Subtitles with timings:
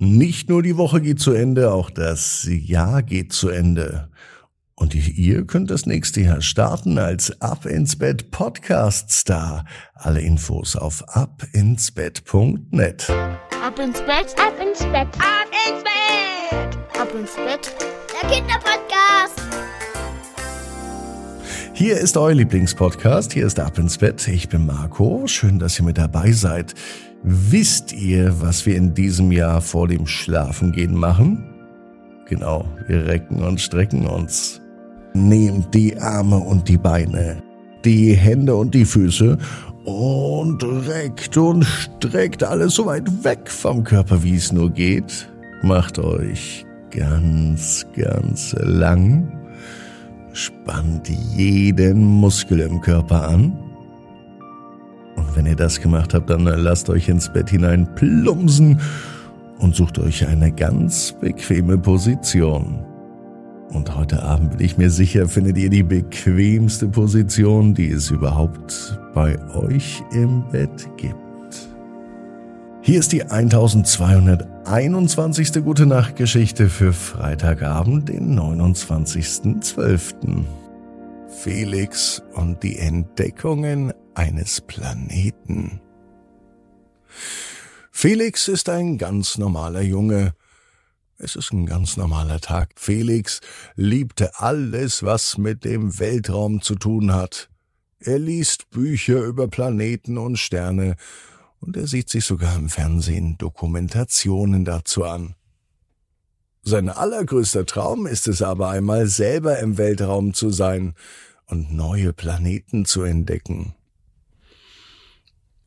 [0.00, 4.08] Nicht nur die Woche geht zu Ende, auch das Jahr geht zu Ende.
[4.76, 9.64] Und ihr könnt das nächste Jahr starten als Ab ins Bett Podcast Star.
[9.94, 13.10] Alle Infos auf abinsbett.net.
[13.60, 17.74] Ab ins Bett, ab ins Bett, ab ins Bett, ab ins Bett.
[18.22, 19.47] Der Kinderpodcast.
[21.78, 23.32] Hier ist euer Lieblingspodcast.
[23.32, 24.26] Hier ist Ab ins Bett.
[24.26, 25.28] Ich bin Marco.
[25.28, 26.74] Schön, dass ihr mit dabei seid.
[27.22, 31.44] Wisst ihr, was wir in diesem Jahr vor dem Schlafengehen machen?
[32.26, 34.60] Genau, wir recken und strecken uns.
[35.14, 37.40] Nehmt die Arme und die Beine,
[37.84, 39.38] die Hände und die Füße
[39.84, 45.30] und reckt und streckt alles so weit weg vom Körper, wie es nur geht.
[45.62, 49.37] Macht euch ganz, ganz lang.
[50.38, 53.58] Spannt jeden Muskel im Körper an
[55.16, 58.80] und wenn ihr das gemacht habt, dann lasst euch ins Bett hinein plumpsen
[59.58, 62.78] und sucht euch eine ganz bequeme Position.
[63.70, 68.96] Und heute Abend bin ich mir sicher, findet ihr die bequemste Position, die es überhaupt
[69.14, 71.27] bei euch im Bett gibt.
[72.88, 75.62] Hier ist die 1221.
[75.62, 80.46] Gute Nacht Geschichte für Freitagabend, den 29.12.
[81.28, 85.82] Felix und die Entdeckungen eines Planeten.
[87.90, 90.32] Felix ist ein ganz normaler Junge.
[91.18, 92.70] Es ist ein ganz normaler Tag.
[92.76, 93.42] Felix
[93.76, 97.50] liebte alles, was mit dem Weltraum zu tun hat.
[98.00, 100.96] Er liest Bücher über Planeten und Sterne,
[101.60, 105.34] und er sieht sich sogar im Fernsehen Dokumentationen dazu an.
[106.62, 110.94] Sein allergrößter Traum ist es aber einmal selber im Weltraum zu sein
[111.46, 113.74] und neue Planeten zu entdecken.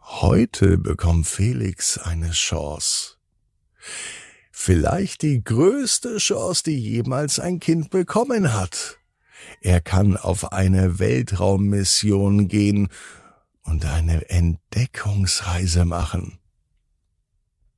[0.00, 3.16] Heute bekommt Felix eine Chance.
[4.50, 8.98] Vielleicht die größte Chance, die jemals ein Kind bekommen hat.
[9.60, 12.88] Er kann auf eine Weltraummission gehen
[13.68, 16.38] und eine Entdeckungsreise machen.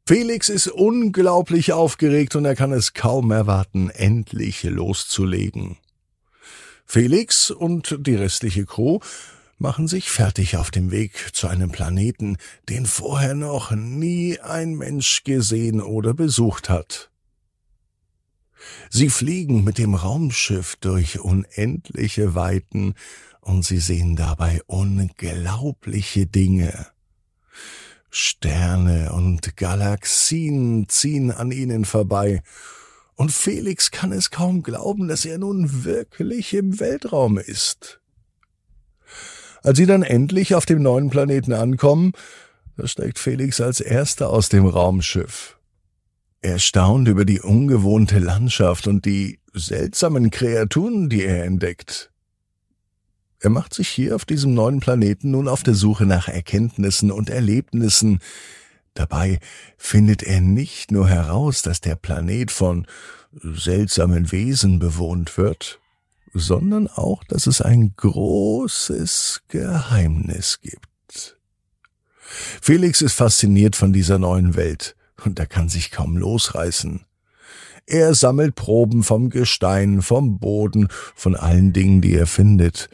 [0.07, 5.77] Felix ist unglaublich aufgeregt und er kann es kaum erwarten, endlich loszulegen.
[6.85, 8.99] Felix und die restliche Crew
[9.59, 15.23] machen sich fertig auf dem Weg zu einem Planeten, den vorher noch nie ein Mensch
[15.23, 17.11] gesehen oder besucht hat.
[18.89, 22.95] Sie fliegen mit dem Raumschiff durch unendliche Weiten
[23.41, 26.87] und sie sehen dabei unglaubliche Dinge.
[28.11, 32.43] Sterne und Galaxien ziehen an ihnen vorbei,
[33.15, 38.01] und Felix kann es kaum glauben, dass er nun wirklich im Weltraum ist.
[39.63, 42.13] Als sie dann endlich auf dem neuen Planeten ankommen,
[42.77, 45.59] da steigt Felix als erster aus dem Raumschiff.
[46.41, 52.11] Er staunt über die ungewohnte Landschaft und die seltsamen Kreaturen, die er entdeckt.
[53.41, 57.31] Er macht sich hier auf diesem neuen Planeten nun auf der Suche nach Erkenntnissen und
[57.31, 58.21] Erlebnissen.
[58.93, 59.41] Dabei
[59.79, 62.87] findet er nicht nur heraus, dass der Planet von
[63.33, 65.81] seltsamen Wesen bewohnt wird,
[66.35, 71.39] sondern auch, dass es ein großes Geheimnis gibt.
[72.61, 77.07] Felix ist fasziniert von dieser neuen Welt und er kann sich kaum losreißen.
[77.87, 82.89] Er sammelt Proben vom Gestein, vom Boden, von allen Dingen, die er findet,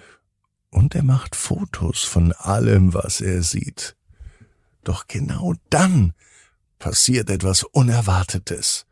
[0.70, 3.96] und er macht Fotos von allem, was er sieht.
[4.84, 6.14] Doch genau dann
[6.78, 8.86] passiert etwas Unerwartetes.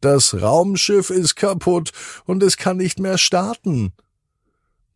[0.00, 1.92] Das Raumschiff ist kaputt
[2.24, 3.92] und es kann nicht mehr starten.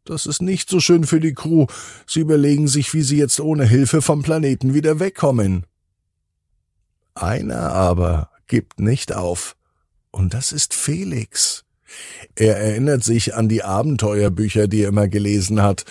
[0.05, 1.67] Das ist nicht so schön für die Crew.
[2.07, 5.67] Sie überlegen sich, wie sie jetzt ohne Hilfe vom Planeten wieder wegkommen.
[7.15, 9.57] Einer aber gibt nicht auf.
[10.11, 11.66] Und das ist Felix.
[12.35, 15.85] Er erinnert sich an die Abenteuerbücher, die er immer gelesen hat,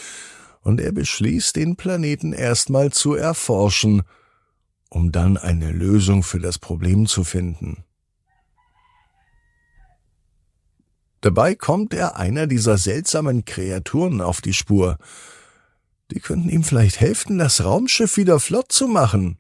[0.61, 4.01] und er beschließt, den Planeten erstmal zu erforschen,
[4.89, 7.83] um dann eine Lösung für das Problem zu finden.
[11.21, 14.97] Dabei kommt er einer dieser seltsamen Kreaturen auf die Spur.
[16.12, 19.39] Die könnten ihm vielleicht helfen, das Raumschiff wieder flott zu machen.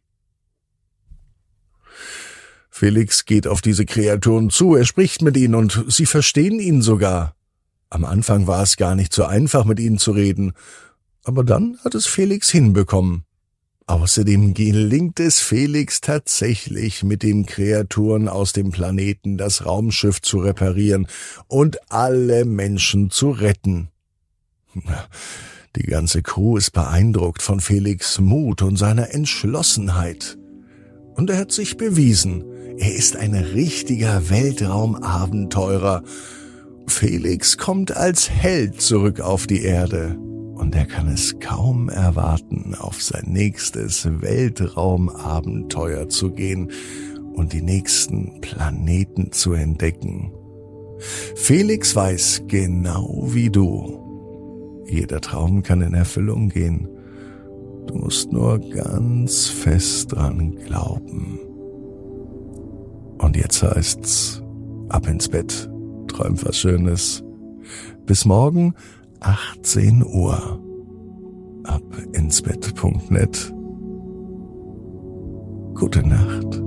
[2.77, 7.33] Felix geht auf diese Kreaturen zu, er spricht mit ihnen und sie verstehen ihn sogar.
[7.89, 10.51] Am Anfang war es gar nicht so einfach, mit ihnen zu reden,
[11.23, 13.23] aber dann hat es Felix hinbekommen.
[13.87, 21.07] Außerdem gelingt es Felix tatsächlich, mit den Kreaturen aus dem Planeten das Raumschiff zu reparieren
[21.47, 23.87] und alle Menschen zu retten.
[25.77, 30.37] Die ganze Crew ist beeindruckt von Felix Mut und seiner Entschlossenheit.
[31.13, 32.43] Und er hat sich bewiesen.
[32.77, 36.03] Er ist ein richtiger Weltraumabenteurer.
[36.87, 40.17] Felix kommt als Held zurück auf die Erde
[40.55, 46.71] und er kann es kaum erwarten, auf sein nächstes Weltraumabenteuer zu gehen
[47.33, 50.33] und die nächsten Planeten zu entdecken.
[51.35, 54.83] Felix weiß genau wie du.
[54.87, 56.89] Jeder Traum kann in Erfüllung gehen.
[57.87, 61.39] Du musst nur ganz fest dran glauben.
[63.35, 64.41] Und jetzt heißt's,
[64.87, 65.69] ab ins Bett,
[66.07, 67.21] träum was Schönes.
[68.05, 68.75] Bis morgen,
[69.19, 70.63] 18 Uhr.
[71.65, 71.83] Ab
[72.13, 73.53] ins Bett.net.
[75.73, 76.61] Gute Nacht.